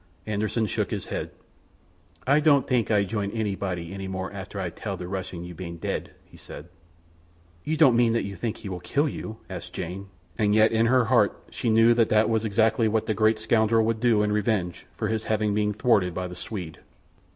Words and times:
Anderssen 0.25 0.65
shook 0.65 0.89
his 0.89 1.05
head. 1.05 1.29
"Ay 2.25 2.39
don't 2.39 2.67
tank 2.67 2.89
Ay 2.89 3.03
join 3.05 3.29
anybody 3.29 3.93
any 3.93 4.07
more 4.07 4.33
after 4.33 4.59
Ay 4.59 4.71
tal 4.71 4.97
the 4.97 5.07
Russian 5.07 5.43
you 5.43 5.53
ban 5.53 5.75
dead," 5.75 6.09
he 6.25 6.37
said. 6.37 6.69
"You 7.63 7.77
don't 7.77 7.95
mean 7.95 8.13
that 8.13 8.23
you 8.23 8.35
think 8.35 8.57
he 8.57 8.67
will 8.69 8.79
kill 8.79 9.07
you?" 9.07 9.37
asked 9.47 9.73
Jane, 9.73 10.07
and 10.39 10.55
yet 10.55 10.71
in 10.71 10.87
her 10.87 11.05
heart 11.05 11.39
she 11.51 11.69
knew 11.69 11.93
that 11.93 12.09
that 12.09 12.29
was 12.29 12.43
exactly 12.43 12.87
what 12.87 13.05
the 13.05 13.13
great 13.13 13.37
scoundrel 13.37 13.85
would 13.85 13.99
do 13.99 14.23
in 14.23 14.31
revenge 14.31 14.87
for 14.97 15.07
his 15.07 15.25
having 15.25 15.53
been 15.53 15.71
thwarted 15.71 16.15
by 16.15 16.25
the 16.25 16.35
Swede. 16.35 16.79